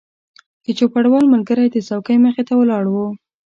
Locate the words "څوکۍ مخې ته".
1.87-2.53